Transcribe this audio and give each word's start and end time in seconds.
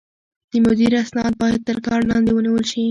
د 0.51 0.53
مدير 0.65 0.91
اسناد 1.03 1.33
بايد 1.41 1.61
تر 1.69 1.77
کار 1.85 1.99
لاندې 2.09 2.31
ونيول 2.33 2.63
شي. 2.71 2.79